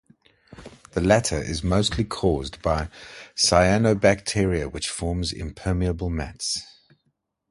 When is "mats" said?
6.09-6.63